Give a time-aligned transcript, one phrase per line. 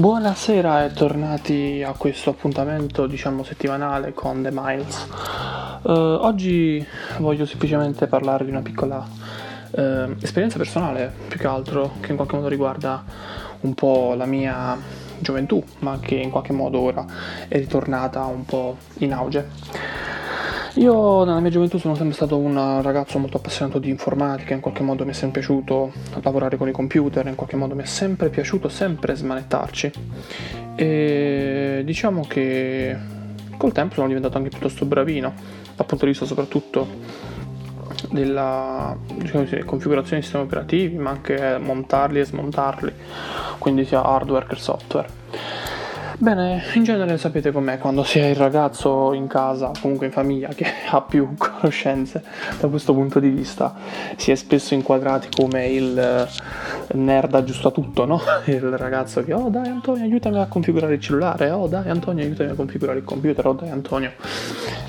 [0.00, 5.06] Buonasera e tornati a questo appuntamento, diciamo, settimanale con The Miles.
[5.82, 6.82] Uh, oggi
[7.18, 9.80] voglio semplicemente parlare di una piccola uh,
[10.22, 13.04] esperienza personale, più che altro, che in qualche modo riguarda
[13.60, 14.74] un po' la mia
[15.18, 17.04] gioventù, ma che in qualche modo ora
[17.46, 19.50] è ritornata un po' in auge.
[20.74, 24.84] Io nella mia gioventù sono sempre stato un ragazzo molto appassionato di informatica, in qualche
[24.84, 25.92] modo mi è sempre piaciuto
[26.22, 29.90] lavorare con i computer, in qualche modo mi è sempre piaciuto sempre smanettarci.
[30.76, 32.96] E diciamo che
[33.56, 35.34] col tempo sono diventato anche piuttosto bravino,
[35.74, 36.86] dal punto di vista soprattutto
[38.10, 42.92] della diciamo configurazione di sistemi operativi, ma anche montarli e smontarli,
[43.58, 45.08] quindi sia hardware che software.
[46.22, 50.48] Bene, in genere sapete com'è quando si è il ragazzo in casa, comunque in famiglia,
[50.48, 52.22] che ha più conoscenze
[52.60, 53.74] da questo punto di vista.
[54.16, 58.20] Si è spesso inquadrati come il eh, nerd aggiusta tutto, no?
[58.44, 62.50] Il ragazzo che, oh dai Antonio aiutami a configurare il cellulare, oh dai Antonio aiutami
[62.50, 64.12] a configurare il computer, oh dai Antonio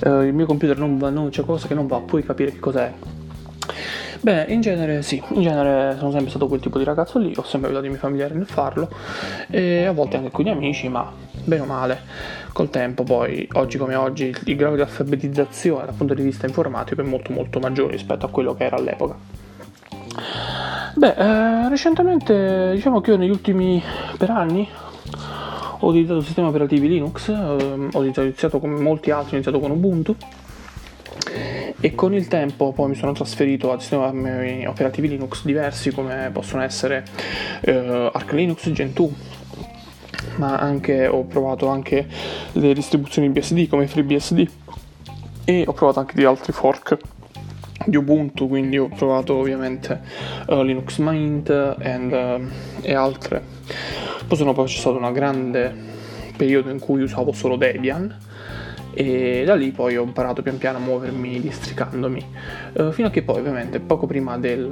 [0.04, 2.60] eh, il mio computer non va, non, c'è qualcosa che non va, puoi capire che
[2.60, 2.92] cos'è.
[4.24, 7.44] Beh, in genere sì, in genere sono sempre stato quel tipo di ragazzo lì, ho
[7.44, 8.88] sempre aiutato i miei familiari nel farlo
[9.50, 11.12] e a volte anche con gli amici, ma
[11.44, 12.02] bene o male,
[12.54, 17.02] col tempo poi, oggi come oggi, il grado di alfabetizzazione dal punto di vista informatico
[17.02, 19.16] è molto molto maggiore rispetto a quello che era all'epoca.
[20.94, 23.82] Beh, eh, recentemente diciamo che io negli ultimi
[24.18, 24.68] per anni
[25.80, 30.16] ho utilizzato sistemi operativi Linux, eh, ho iniziato come molti altri, ho iniziato con Ubuntu
[31.80, 36.62] e con il tempo poi mi sono trasferito a sistemi operativi Linux diversi come possono
[36.62, 37.04] essere
[37.62, 39.12] eh, Arc Linux, Gentoo
[40.38, 42.08] ma anche ho provato anche
[42.54, 44.50] le distribuzioni BSD come FreeBSD
[45.46, 46.98] e ho provato anche di altri fork
[47.86, 50.00] di Ubuntu, quindi ho provato ovviamente
[50.48, 53.42] uh, Linux Mint and, uh, e altre.
[54.28, 55.74] Poi sono poi c'è stato un grande
[56.38, 58.30] periodo in cui usavo solo Debian
[58.94, 62.26] e da lì poi ho imparato pian piano a muovermi districandomi
[62.74, 64.70] uh, fino a che poi ovviamente poco prima del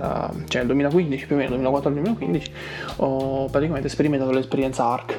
[0.47, 2.43] cioè nel 2015 più o meno 2004-2015
[2.97, 5.15] ho praticamente sperimentato l'esperienza ARC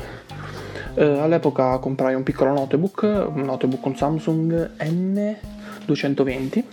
[0.94, 3.02] uh, all'epoca comprai un piccolo notebook
[3.34, 6.64] un notebook con Samsung N220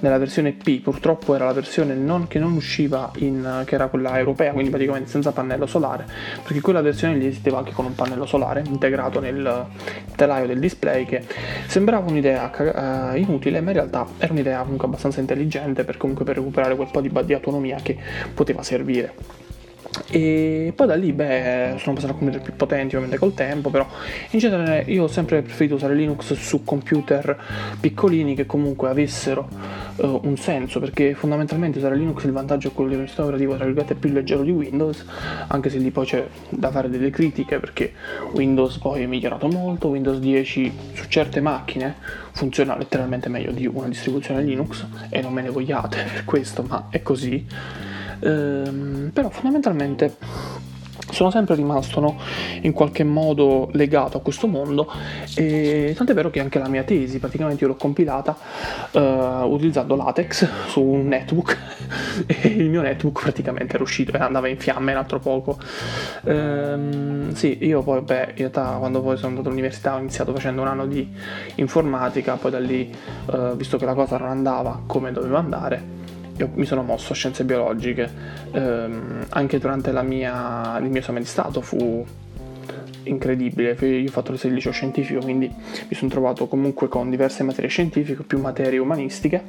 [0.00, 4.18] nella versione P purtroppo era la versione non, che non usciva in, che era quella
[4.18, 6.04] europea quindi praticamente senza pannello solare
[6.42, 9.66] perché quella versione lì esisteva anche con un pannello solare integrato nel
[10.14, 11.22] telaio del display che
[11.66, 16.36] sembrava un'idea uh, inutile ma in realtà era un'idea comunque abbastanza intelligente per comunque per
[16.36, 17.96] recuperare quel po' di, di autonomia che
[18.34, 19.44] poteva servire
[20.10, 23.86] e poi da lì, beh, sono passato a computer più potenti ovviamente col tempo, però
[24.30, 27.38] in genere io ho sempre preferito usare Linux su computer
[27.80, 29.48] piccolini che comunque avessero
[29.96, 33.54] uh, un senso, perché fondamentalmente usare Linux il vantaggio è quello di un sistema operativo
[33.56, 35.04] tra virgolette più leggero di Windows,
[35.48, 37.92] anche se lì poi c'è da fare delle critiche perché
[38.32, 43.88] Windows poi è migliorato molto, Windows 10 su certe macchine funziona letteralmente meglio di una
[43.88, 47.46] distribuzione Linux e non me ne vogliate per questo, ma è così
[48.20, 50.16] ehm, però fondamentalmente
[51.10, 52.18] sono sempre rimasto no,
[52.62, 54.90] in qualche modo legato a questo mondo
[55.34, 58.36] e tant'è vero che anche la mia tesi praticamente io l'ho compilata
[58.92, 58.98] uh,
[59.44, 61.56] utilizzando latex su un netbook
[62.26, 65.58] e il mio netbook praticamente era uscito e andava in fiamme un altro poco.
[66.22, 70.62] Um, sì io poi beh in realtà quando poi sono andato all'università ho iniziato facendo
[70.62, 71.08] un anno di
[71.56, 72.94] informatica poi da lì
[73.26, 76.05] uh, visto che la cosa non andava come doveva andare
[76.36, 78.10] io mi sono mosso a scienze biologiche,
[78.52, 82.04] ehm, anche durante mia, il mio esame di Stato fu
[83.04, 87.70] incredibile, io ho fatto il liceo scientifico, quindi mi sono trovato comunque con diverse materie
[87.70, 89.44] scientifiche, più materie umanistiche,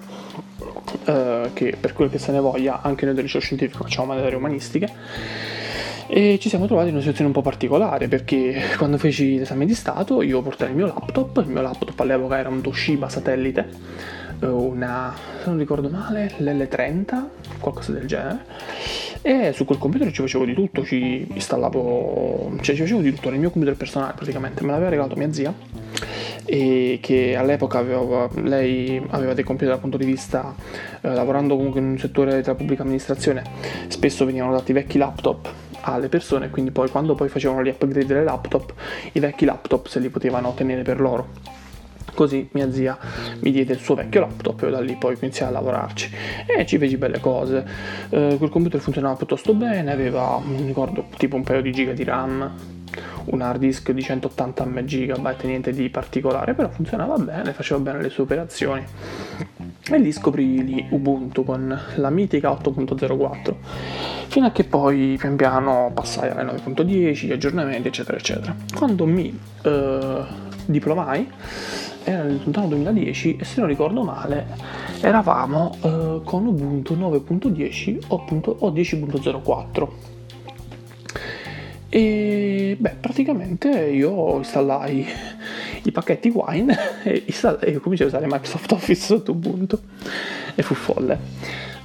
[1.05, 4.37] eh, che per quel che se ne voglia, anche noi del liceo scientifico facciamo materie
[4.37, 4.89] umanistiche,
[6.09, 9.75] e ci siamo trovati in una situazione un po' particolare perché quando feci l'esame di
[9.75, 13.67] Stato io portai il mio laptop, il mio laptop all'epoca era un Toshiba satellite,
[14.41, 17.23] una, se non ricordo male, l'L30,
[17.59, 18.45] qualcosa del genere.
[19.22, 23.29] E su quel computer ci facevo di tutto, ci installavo, cioè ci facevo di tutto
[23.29, 25.53] nel mio computer personale praticamente, me l'aveva regalato mia zia
[26.45, 30.55] e che all'epoca aveva, lei aveva dei computer dal punto di vista,
[31.01, 33.43] eh, lavorando comunque in un settore della pubblica amministrazione,
[33.87, 35.51] spesso venivano dati vecchi laptop
[35.81, 38.73] alle persone, quindi poi quando poi facevano gli upgrade delle laptop,
[39.11, 41.55] i vecchi laptop se li potevano tenere per loro.
[42.17, 42.97] Così mia zia
[43.41, 46.09] mi diede il suo vecchio laptop e da lì poi iniziai a lavorarci
[46.47, 47.64] e ci feci belle cose.
[48.09, 52.03] Eh, quel computer funzionava piuttosto bene, aveva, non ricordo, tipo un paio di giga di
[52.03, 52.52] RAM,
[53.25, 58.09] un hard disk di 180 MB, niente di particolare, però funzionava bene, faceva bene le
[58.09, 58.84] sue operazioni.
[59.91, 63.53] e lì scoprì Ubuntu con la mitica 8.04
[64.28, 69.40] fino a che poi pian piano passai alle 9.10 gli aggiornamenti eccetera eccetera quando mi
[69.61, 70.23] eh,
[70.66, 71.31] diplomai
[72.07, 74.47] era lontano 2010 e se non ricordo male
[75.01, 78.25] eravamo eh, con Ubuntu 9.10 o,
[78.59, 79.87] o 10.04
[81.89, 85.05] e beh praticamente io installai
[85.83, 89.77] i pacchetti Wine e, install- e cominciai a usare Microsoft Office sotto Ubuntu
[90.55, 91.19] e fu folle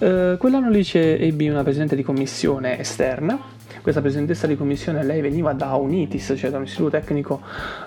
[0.02, 5.52] uh, quell'anno lì ebbi una presidente di commissione esterna questa presidentessa di commissione lei veniva
[5.52, 7.40] da Unitis, cioè da un istituto tecnico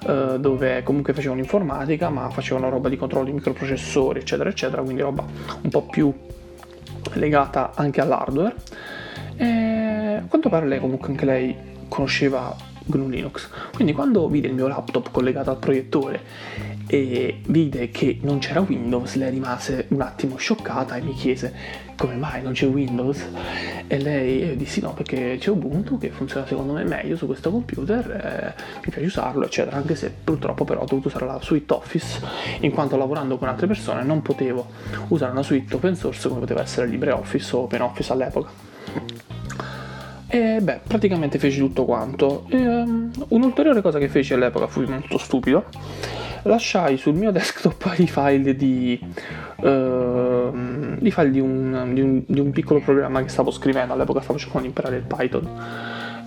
[0.06, 5.02] eh, dove comunque facevano informatica, ma facevano roba di controllo di microprocessori, eccetera, eccetera, quindi
[5.02, 5.26] roba
[5.62, 6.14] un po' più
[7.14, 8.56] legata anche all'hardware.
[9.38, 11.56] E a quanto pare lei comunque anche lei
[11.88, 12.54] conosceva
[12.86, 13.50] GNU Linux.
[13.74, 16.22] Quindi quando vide il mio laptop collegato al proiettore
[16.88, 22.16] e vide che non c'era Windows, lei rimase un attimo scioccata e mi chiese come
[22.16, 23.26] mai non c'è Windows?
[23.88, 28.12] E lei dissi no perché c'è Ubuntu che funziona secondo me meglio su questo computer,
[28.12, 32.22] eh, mi piace usarlo eccetera, anche se purtroppo però ho dovuto usare la suite Office
[32.62, 34.68] in quanto lavorando con altre persone non potevo
[35.10, 39.25] usare una suite open source come poteva essere LibreOffice o OpenOffice all'epoca.
[40.36, 42.46] E beh, praticamente feci tutto quanto.
[42.50, 45.64] E, um, un'ulteriore cosa che feci all'epoca, fui molto stupido,
[46.42, 49.00] lasciai sul mio desktop i file di,
[49.62, 54.20] uh, i file di un, di, un, di un, piccolo programma che stavo scrivendo, all'epoca
[54.20, 55.50] stavo cercando di imparare il Python.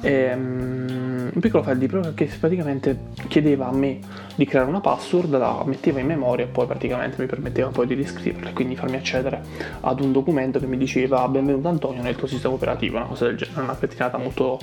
[0.00, 0.97] E, um,
[1.32, 2.98] un piccolo file di programma che praticamente
[3.28, 3.98] chiedeva a me
[4.34, 7.94] di creare una password, la metteva in memoria e poi praticamente mi permetteva poi di
[7.94, 9.42] riscriverla e quindi farmi accedere
[9.80, 13.36] ad un documento che mi diceva benvenuto Antonio nel tuo sistema operativo, una cosa del
[13.36, 14.58] genere, una cretinata molto,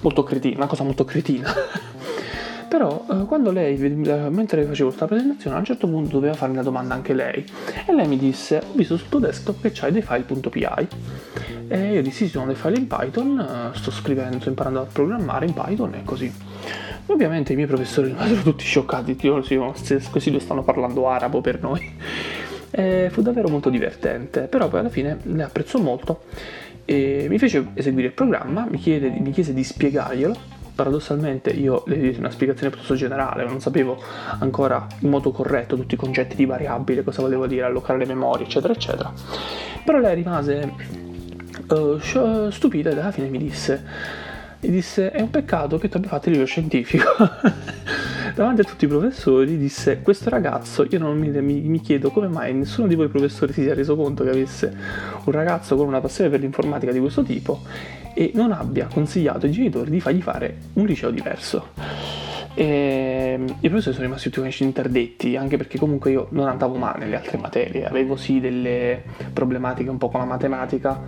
[0.00, 1.52] molto cretina, una cosa molto cretina.
[2.68, 6.64] Però eh, quando lei, mentre facevo questa presentazione, a un certo punto doveva farmi una
[6.64, 7.44] domanda anche lei.
[7.86, 11.55] E lei mi disse, ho visto sul tuo desktop che c'hai dei file.py.
[11.68, 14.84] E io dissi, sì, sono dei file in Python, eh, sto scrivendo, sto imparando a
[14.84, 16.32] programmare in Python e così.
[17.06, 21.94] Ovviamente i miei professori rimasero tutti scioccati, questi due stanno parlando arabo per noi.
[22.68, 26.24] E fu davvero molto divertente, però poi alla fine ne apprezzò molto
[26.84, 30.36] e mi fece eseguire il programma, mi, chiede, mi chiese di spiegarglielo
[30.76, 33.98] paradossalmente io le diedi una spiegazione piuttosto generale, non sapevo
[34.40, 38.44] ancora in modo corretto tutti i concetti di variabile, cosa volevo dire, allocare le memorie,
[38.44, 39.10] eccetera, eccetera.
[39.82, 40.74] Però lei rimase
[41.68, 43.82] uh, stupita ed alla fine mi disse,
[44.60, 47.04] mi disse, è un peccato che tu abbia fatto il libro scientifico.
[48.34, 52.28] Davanti a tutti i professori disse, questo ragazzo, io non mi, mi, mi chiedo come
[52.28, 54.76] mai nessuno di voi professori si sia reso conto che avesse
[55.24, 57.62] un ragazzo con una passione per l'informatica di questo tipo
[58.14, 62.25] e non abbia consigliato ai genitori di fargli fare un liceo diverso.
[62.58, 67.16] E I professori sono rimasti tutti interdetti, anche perché comunque io non andavo male nelle
[67.16, 70.98] altre materie, avevo sì delle problematiche un po' con la matematica,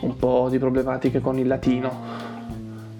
[0.00, 1.90] un po' di problematiche con il latino,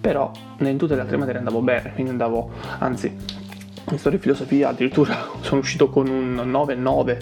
[0.00, 0.30] però
[0.60, 3.14] in tutte le altre materie andavo bene, quindi andavo, anzi,
[3.90, 7.18] in storia e filosofia addirittura sono uscito con un 9-9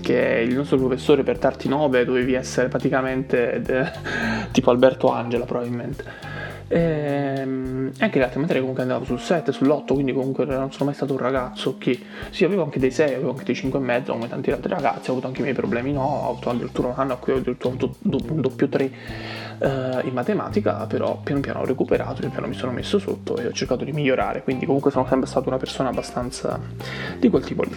[0.00, 3.84] che il nostro professore per darti 9 dovevi essere praticamente de,
[4.50, 6.35] tipo Alberto Angela probabilmente.
[6.68, 10.86] Ehm, e anche le altre materie comunque andavo sul 7, sull'8, quindi comunque non sono
[10.86, 11.98] mai stato un ragazzo che
[12.30, 15.10] sì, avevo anche dei 6, avevo anche dei 5 e mezzo, come tanti altri ragazzi,
[15.10, 17.36] ho avuto anche i miei problemi, no, ho avuto addirittura un anno a cui ho
[17.36, 18.90] avuto un doppio 3
[19.58, 23.46] eh, in matematica, però piano piano ho recuperato, piano piano mi sono messo sotto e
[23.46, 26.58] ho cercato di migliorare, quindi comunque sono sempre stata una persona abbastanza
[27.18, 27.76] di quel tipo lì.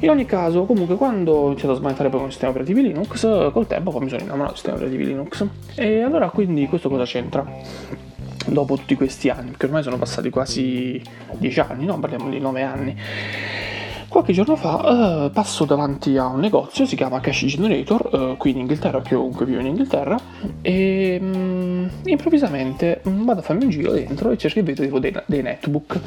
[0.00, 3.52] In ogni caso, comunque quando ho iniziato a smanettare poi con i sistemi operativi Linux,
[3.52, 5.46] col tempo poi mi sono innamorato dei sistemi operativi Linux.
[5.76, 8.12] E allora quindi questo cosa c'entra?
[8.46, 11.00] Dopo tutti questi anni, perché ormai sono passati quasi
[11.38, 11.98] 10 anni, no?
[11.98, 12.96] Parliamo di 9 anni.
[14.14, 18.52] Qualche giorno fa uh, passo davanti a un negozio, si chiama Cash Generator, uh, qui
[18.52, 20.16] in Inghilterra, che comunque vivo in Inghilterra,
[20.62, 25.12] e um, improvvisamente um, vado a farmi un giro dentro e cerco e vedo dei,
[25.26, 26.00] dei, netbook.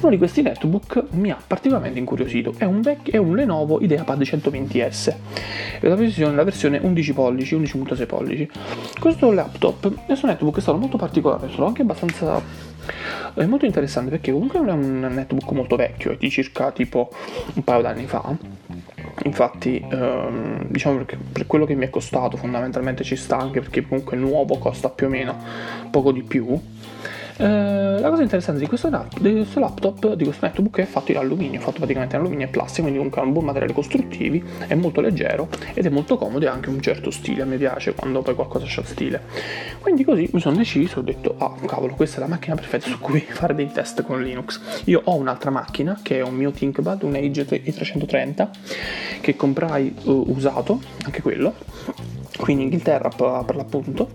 [0.00, 4.20] Uno di questi netbook mi ha particolarmente incuriosito, è un, vec- è un Lenovo IdeaPad
[4.20, 5.14] 120S,
[5.80, 8.50] è la versione, la versione 11 pollici, 11.6 pollici.
[9.00, 12.42] Questo laptop, questo netbook è stato molto particolare, sono anche abbastanza
[13.34, 17.10] è molto interessante perché comunque è un netbook molto vecchio, è di circa tipo
[17.54, 18.36] un paio d'anni fa.
[19.24, 23.86] Infatti, ehm, diciamo che per quello che mi è costato, fondamentalmente ci sta anche perché
[23.86, 25.36] comunque il nuovo costa più o meno
[25.90, 26.60] poco di più.
[27.36, 28.88] Eh, la cosa interessante di questo,
[29.18, 32.48] di questo, laptop, di questo netbook, è fatto in alluminio, fatto praticamente in alluminio e
[32.48, 36.44] plastica, quindi comunque ha un buon materiale costruttivi, è molto leggero ed è molto comodo
[36.44, 39.22] e anche un certo stile, a me piace quando poi qualcosa c'ha stile.
[39.80, 42.98] Quindi così mi sono deciso, ho detto, ah cavolo, questa è la macchina perfetta su
[43.00, 44.60] cui fare dei test con Linux.
[44.84, 48.50] Io ho un'altra macchina che è un mio ThinkPad, un Age 330,
[49.20, 51.54] che comprai uh, usato, anche quello,
[52.36, 54.10] qui in Inghilterra per l'appunto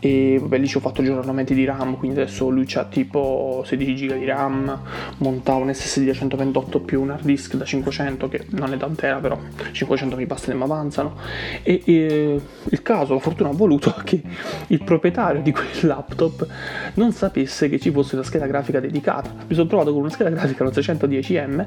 [0.00, 3.94] e vabbè lì ci ho fatto aggiornamenti di RAM quindi adesso lui ha tipo 16
[3.94, 4.80] GB di RAM
[5.18, 9.18] monta un SSD da 128 più un hard disk da 500 che non è tant'era
[9.18, 9.38] però
[9.72, 11.16] 500 mi bastano e mi avanzano.
[11.62, 14.22] E, e, il caso la fortuna ha voluto che
[14.68, 16.46] il proprietario di quel laptop
[16.94, 19.32] non sapesse che ci fosse una scheda grafica dedicata.
[19.46, 21.66] Mi sono trovato con una scheda grafica lo 610M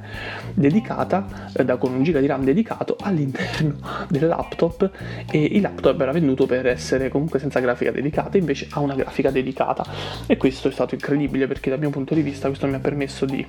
[0.53, 3.77] dedicata eh, da, con un giga di RAM dedicato all'interno
[4.09, 4.89] del laptop
[5.29, 8.95] e il laptop era venduto per essere comunque senza grafica dedicata dedicata, invece ha una
[8.95, 9.85] grafica dedicata.
[10.25, 13.25] E questo è stato incredibile perché dal mio punto di vista questo mi ha permesso
[13.25, 13.45] di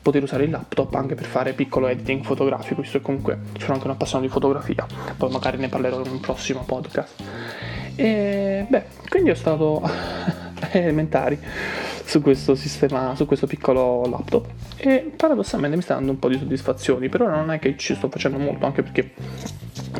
[0.00, 3.86] poter usare il laptop anche per fare piccolo editing fotografico, visto che comunque sono anche
[3.86, 7.22] un appassionato di fotografia, poi magari ne parlerò in un prossimo podcast.
[7.96, 9.80] E beh, quindi ho stato
[10.72, 11.38] elementari
[12.04, 14.46] su questo sistema, su questo piccolo laptop.
[14.76, 18.08] E paradossalmente mi sta dando un po' di soddisfazioni, però non è che ci sto
[18.08, 19.12] facendo molto, anche perché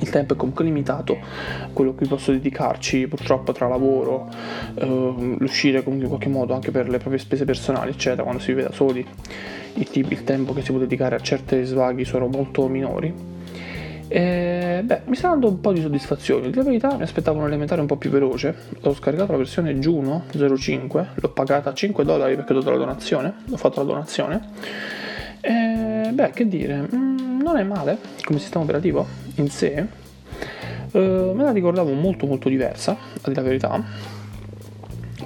[0.01, 1.19] il tempo è comunque limitato,
[1.73, 4.29] quello che posso dedicarci purtroppo tra lavoro,
[4.75, 8.53] eh, l'uscire comunque in qualche modo anche per le proprie spese personali, eccetera, quando si
[8.53, 9.07] vive da soli,
[9.75, 13.33] il, il tempo che si può dedicare a certi svaghi sono molto minori.
[14.07, 16.51] E, beh, mi sta dando un po' di soddisfazione.
[16.51, 18.55] Di verità mi aspettavo un elementare un po' più veloce.
[18.83, 23.35] Ho scaricato la versione Juno 05, l'ho pagata 5 dollari perché ho dato la donazione,
[23.51, 24.41] ho fatto la donazione.
[25.41, 27.13] E, beh, che dire, mm,
[27.45, 29.87] non è male come sistema operativo in sé.
[30.93, 33.85] Uh, me la ricordavo molto molto diversa, a dire la verità.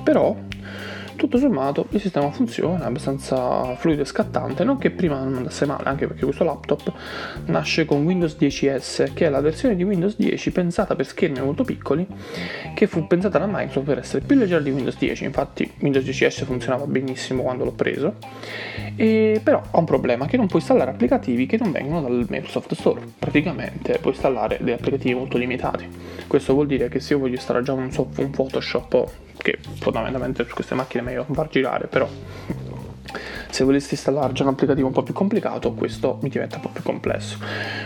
[0.03, 0.37] Però
[1.19, 5.67] tutto sommato il sistema funziona, è abbastanza fluido e scattante, non che prima non andasse
[5.67, 6.93] male, anche perché questo laptop
[7.47, 11.65] nasce con Windows 10S, che è la versione di Windows 10 pensata per schermi molto
[11.65, 12.07] piccoli,
[12.73, 16.45] che fu pensata da Microsoft per essere più leggera di Windows 10, infatti Windows 10S
[16.45, 18.15] funzionava benissimo quando l'ho preso,
[18.95, 22.75] e però ha un problema che non puoi installare applicativi che non vengono dal Microsoft
[22.75, 25.87] Store, praticamente puoi installare degli applicativi molto limitati.
[26.29, 30.55] Questo vuol dire che se io voglio installare già un, un Photoshop che fondamentalmente su
[30.55, 32.09] queste macchine è meglio far girare, però
[33.51, 36.69] se volessi installare già un applicativo un po' più complicato questo mi diventa un po'
[36.69, 37.39] più complesso.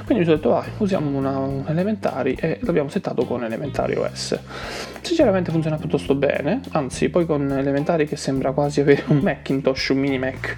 [0.05, 4.39] Quindi mi sono detto vai usiamo una, un elementari e l'abbiamo settato con elementari OS
[5.03, 9.99] sinceramente funziona piuttosto bene anzi poi con elementari che sembra quasi avere un Macintosh un
[9.99, 10.57] mini Mac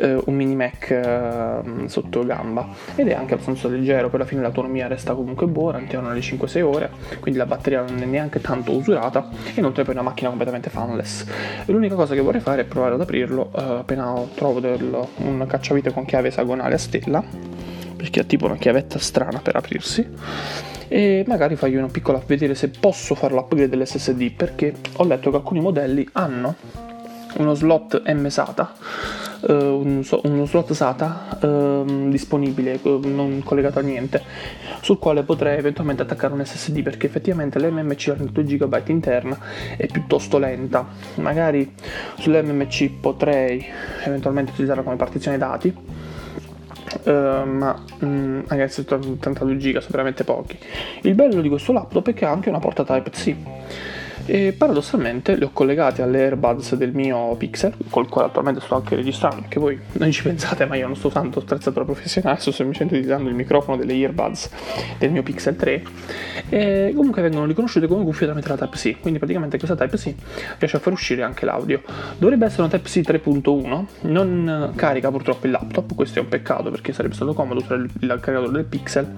[0.00, 4.40] eh, un mini Mac eh, sotto gamba ed è anche abbastanza leggero, per la fine
[4.40, 6.90] l'autonomia resta comunque buona, all'interno delle 5-6 ore,
[7.20, 10.70] quindi la batteria non è neanche tanto usurata e inoltre poi è una macchina completamente
[10.70, 11.26] fanless.
[11.66, 15.92] L'unica cosa che vorrei fare è provare ad aprirlo eh, appena trovo del, un cacciavite
[15.92, 17.22] con chiave esagonale a stella,
[17.96, 20.08] perché ha tipo una chiavetta strana per aprirsi
[20.92, 25.36] e magari fargli una piccola vedere se posso fare l'upgrade dell'SSD perché ho letto che
[25.36, 26.56] alcuni modelli hanno
[27.36, 28.74] uno slot M SATA
[29.40, 34.22] uh, un, uno slot SATA uh, disponibile, non collegato a niente,
[34.80, 39.38] sul quale potrei eventualmente attaccare un SSD perché effettivamente l'MMC a 32 GB interna
[39.76, 40.86] è piuttosto lenta.
[41.16, 41.72] Magari
[42.18, 43.64] sull'MMC potrei
[44.04, 46.08] eventualmente utilizzarla come partizione dati.
[47.04, 47.10] Uh,
[47.44, 50.58] ma mm, anche se 32 GB sono veramente pochi.
[51.02, 53.36] Il bello di questo laptop è che ha anche una porta Type-C
[54.30, 58.94] e paradossalmente li ho collegati alle earbuds del mio Pixel, col quale attualmente sto anche
[58.94, 62.94] registrando, perché voi non ci pensate, ma io non sto usando attrezzatura professionale, sto semplicemente
[62.94, 64.50] utilizzando il microfono delle earbuds
[64.98, 65.82] del mio Pixel 3
[66.48, 70.14] e comunque vengono riconosciute come cuffie tramite la Type-C, quindi praticamente questa Type-C
[70.58, 71.82] riesce a far uscire anche l'audio.
[72.16, 76.92] Dovrebbe essere una Type-C 3.1, non carica purtroppo il laptop, questo è un peccato perché
[76.92, 79.12] sarebbe stato comodo usare il caricatore del Pixel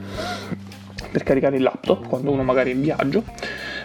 [1.11, 3.25] per caricare il laptop quando uno magari è in viaggio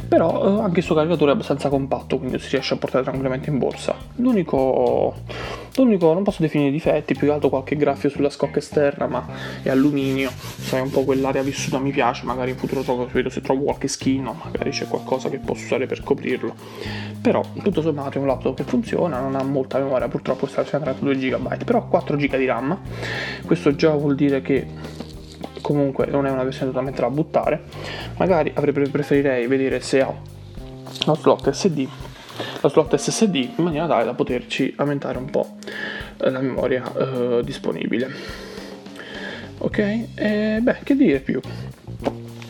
[0.07, 3.49] però eh, anche il suo caricatore è abbastanza compatto quindi si riesce a portare tranquillamente
[3.49, 3.95] in borsa.
[4.15, 5.15] L'unico,
[5.75, 9.27] l'unico non posso definire difetti più che altro qualche graffio sulla scocca esterna ma
[9.61, 10.31] è alluminio.
[10.31, 14.23] Sai un po' quell'area vissuta mi piace magari in futuro trovo, se trovo qualche skin
[14.43, 16.53] magari c'è qualcosa che posso usare per coprirlo.
[17.21, 20.63] Però tutto sommato è un laptop che funziona non ha molta memoria purtroppo sta a
[20.63, 22.77] 32 GB però ha 4 GB di RAM.
[23.45, 25.05] Questo già vuol dire che
[25.67, 27.63] comunque non è una versione totalmente da buttare.
[28.15, 30.13] Magari preferirei vedere se ha
[31.05, 31.87] lo slot SD
[32.61, 35.57] lo slot SSD in maniera tale da poterci aumentare un po'
[36.17, 38.09] la memoria eh, disponibile.
[39.59, 39.77] Ok?
[40.15, 41.41] E beh che dire più?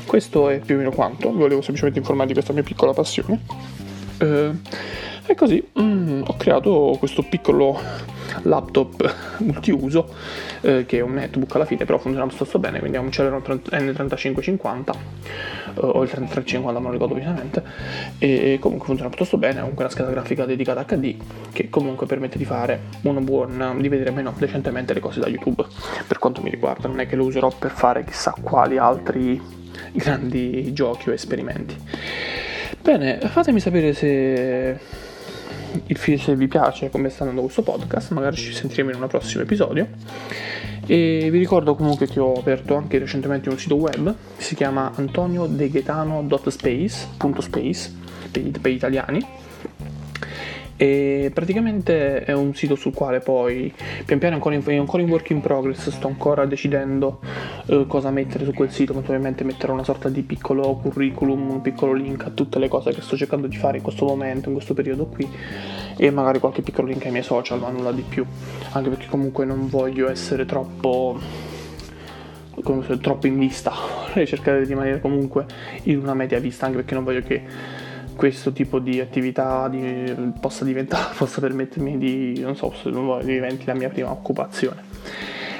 [0.05, 1.31] Questo è più o meno quanto.
[1.31, 3.41] Volevo semplicemente informare di questa mia piccola passione.
[4.19, 4.51] Eh,
[5.27, 7.79] e così mm, ho creato questo piccolo
[8.43, 10.13] laptop multiuso
[10.61, 13.41] eh, che è un netbook alla fine però funziona abbastanza bene quindi è un Celeron
[13.41, 14.93] N3550 eh,
[15.75, 17.63] o il 3350 non ricordo precisamente
[18.19, 21.15] e comunque funziona piuttosto bene ha comunque una scheda grafica dedicata HD
[21.51, 25.65] che comunque permette di fare una buona di vedere meno decentemente le cose da YouTube.
[26.07, 29.41] Per quanto mi riguarda non è che lo userò per fare chissà quali altri
[29.91, 31.75] grandi giochi o esperimenti.
[32.81, 34.79] Bene fatemi sapere se
[36.17, 39.87] se vi piace come sta andando questo podcast, magari ci sentiremo in un prossimo episodio.
[40.85, 47.91] E vi ricordo comunque che ho aperto anche recentemente un sito web, si chiama antoniodeghetano.space.space
[48.31, 49.25] per, per italiani
[50.77, 53.73] e praticamente è un sito sul quale poi
[54.05, 57.19] pian piano ancora in, è ancora in work in progress sto ancora decidendo
[57.65, 58.95] eh, cosa mettere su quel sito.
[58.95, 63.01] Ovviamente metterò una sorta di piccolo curriculum un piccolo link a tutte le cose che
[63.01, 65.27] sto cercando di fare in questo momento in questo periodo qui
[65.97, 68.23] e magari qualche piccolo link ai miei social ma nulla di più.
[68.73, 71.19] Anche perché comunque non voglio essere troppo
[73.01, 73.73] troppo in vista.
[74.07, 75.45] Vorrei cercare di rimanere comunque
[75.83, 77.41] in una media vista anche perché non voglio che
[78.17, 82.91] questo tipo di attività di, possa diventare, possa permettermi di, non so, se
[83.23, 84.83] diventi la mia prima occupazione.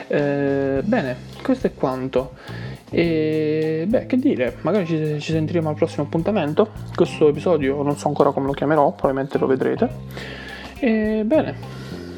[0.10, 2.34] Eh, bene, questo è quanto.
[2.90, 6.72] E beh, che dire, magari ci, ci, sentiremo al prossimo appuntamento.
[6.96, 9.90] Questo episodio non so ancora come lo chiamerò, probabilmente lo vedrete.
[10.80, 11.56] E bene,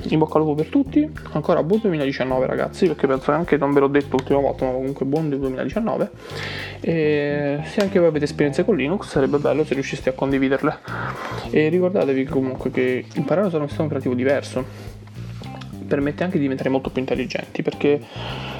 [0.07, 3.79] in bocca al lupo per tutti, ancora buon 2019 ragazzi, perché penso anche non ve
[3.81, 6.09] l'ho detto l'ultima volta, ma comunque buon 2019.
[6.79, 10.77] E se anche voi avete esperienze con Linux sarebbe bello se riusciste a condividerle.
[11.49, 14.97] E ricordatevi comunque che imparare a usare un sistema operativo diverso
[15.89, 17.99] permette anche di diventare molto più intelligenti perché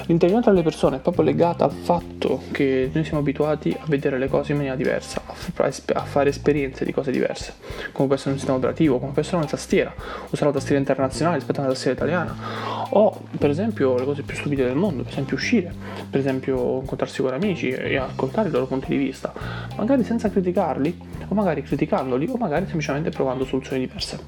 [0.06, 4.28] l'intelligenza delle persone è proprio legata al fatto che noi siamo abituati a vedere le
[4.28, 7.54] cose in maniera diversa, a fare esperienze di cose diverse,
[7.92, 9.94] come può essere un sistema operativo, come può essere una tastiera,
[10.28, 12.34] usare la tastiera internazionale rispetto a una tastiera italiana,
[12.90, 15.72] o per esempio le cose più stupide del mondo, per esempio uscire,
[16.10, 19.32] per esempio incontrarsi con amici e ascoltare i loro punti di vista,
[19.76, 24.18] magari senza criticarli, o magari criticandoli, o magari semplicemente provando soluzioni diverse.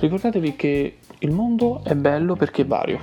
[0.00, 3.00] Ricordatevi che il mondo è bello perché è vario,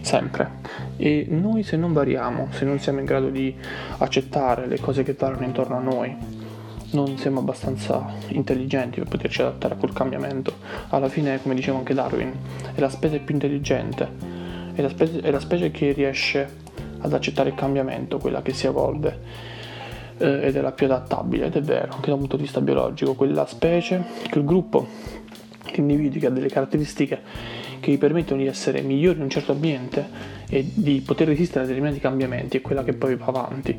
[0.00, 0.50] sempre.
[0.96, 3.54] E noi se non variamo, se non siamo in grado di
[3.98, 6.16] accettare le cose che variano intorno a noi,
[6.92, 10.54] non siamo abbastanza intelligenti per poterci adattare a quel cambiamento.
[10.88, 12.32] Alla fine, come diceva anche Darwin,
[12.74, 14.08] è la specie più intelligente,
[14.72, 16.64] è la specie, è la specie che riesce
[16.98, 19.18] ad accettare il cambiamento, quella che si evolve
[20.18, 22.60] eh, ed è la più adattabile, ed è vero, anche da un punto di vista
[22.60, 24.86] biologico, quella specie, quel gruppo
[25.72, 27.20] di individui che ha delle caratteristiche
[27.86, 30.04] che gli permettono di essere migliori in un certo ambiente
[30.48, 33.78] e di poter resistere a determinati cambiamenti è quella che poi va avanti.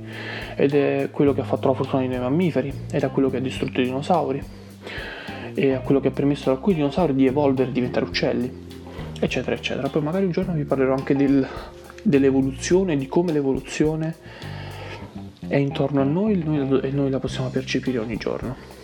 [0.56, 3.36] Ed è quello che ha fatto la fortuna di noi mammiferi ed è quello che
[3.36, 4.42] ha distrutto i dinosauri
[5.54, 8.50] e è quello che ha permesso ad alcuni dinosauri di evolvere e diventare uccelli
[9.20, 9.90] eccetera eccetera.
[9.90, 11.46] Poi magari un giorno vi parlerò anche del,
[12.02, 14.16] dell'evoluzione di come l'evoluzione
[15.50, 18.77] è intorno a noi e noi la possiamo percepire ogni giorno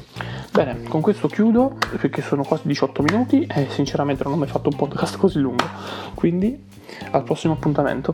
[0.53, 4.69] Bene, con questo chiudo perché sono quasi 18 minuti e sinceramente non ho mai fatto
[4.69, 5.65] un podcast così lungo.
[6.13, 6.63] Quindi
[7.09, 8.13] al prossimo appuntamento.